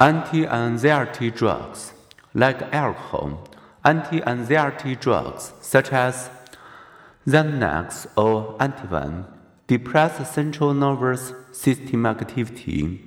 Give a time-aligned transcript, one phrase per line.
[0.00, 1.92] Anti-anxiety drugs,
[2.32, 3.46] like alcohol,
[3.84, 6.30] anti-anxiety drugs such as
[7.26, 9.26] Xanax or Ativan
[9.66, 13.02] depress central nervous system activity.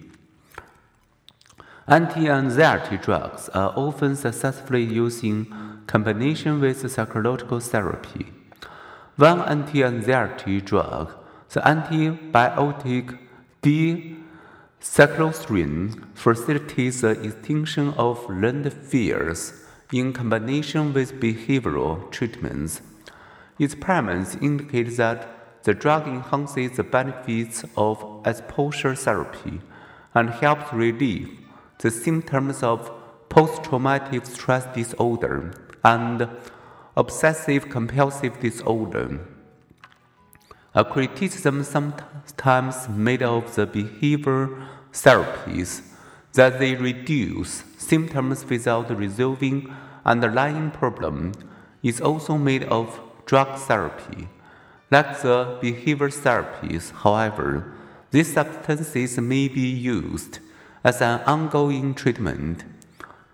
[1.87, 5.47] Anti-anxiety drugs are often successfully used in
[5.87, 8.27] combination with psychological therapy.
[9.15, 11.11] One anti-anxiety drug,
[11.49, 13.17] the antibiotic
[14.83, 22.81] D-cycloserine, facilitates the extinction of learned fears in combination with behavioral treatments.
[23.57, 29.61] Experiments indicate that the drug enhances the benefits of exposure therapy
[30.13, 31.29] and helps relieve
[31.79, 32.91] the symptoms of
[33.29, 35.53] post-traumatic stress disorder
[35.85, 36.27] and
[36.97, 39.21] obsessive compulsive disorder.
[40.75, 44.49] A criticism sometimes made of the behavior
[44.91, 45.83] therapies
[46.33, 49.71] that they reduce symptoms without resolving
[50.03, 51.33] underlying problem
[51.83, 54.29] is also made of drug therapy.
[54.89, 57.71] Like the behavior therapies, however,
[58.09, 60.39] these substances may be used
[60.83, 62.63] as an ongoing treatment.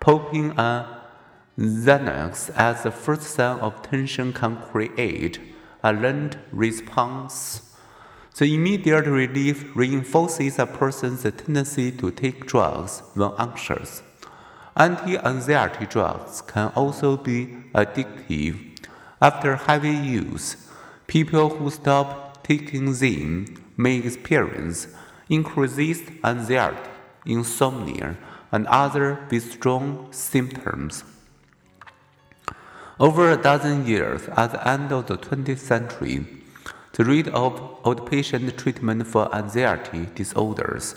[0.02, 1.04] Popping a
[1.58, 5.40] Xanax as the first sign of tension can create
[5.84, 7.62] a learned response.
[8.38, 14.02] The immediate relief reinforces a person's tendency to take drugs when anxious.
[14.76, 18.80] Anti anxiety drugs can also be addictive.
[19.22, 20.56] After heavy use,
[21.08, 24.88] people who stop taking them may experience
[25.28, 26.90] increased anxiety,
[27.26, 28.18] insomnia,
[28.52, 31.04] and other withdrawal symptoms.
[33.00, 36.28] Over a dozen years, at the end of the 20th century,
[36.92, 40.96] the rate of outpatient treatment for anxiety disorders,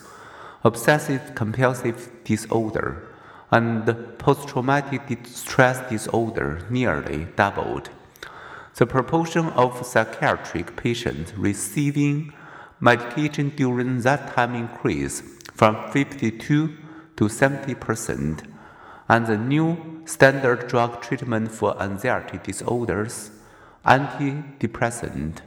[0.64, 3.08] obsessive compulsive disorder,
[3.52, 3.86] and
[4.18, 7.90] post traumatic stress disorder nearly doubled.
[8.74, 12.32] The proportion of psychiatric patients receiving
[12.80, 15.22] medication during that time increased
[15.54, 16.76] from 52
[17.16, 18.42] to 70 percent,
[19.08, 23.30] and the new standard drug treatment for anxiety disorders,
[23.84, 25.40] antidepressant,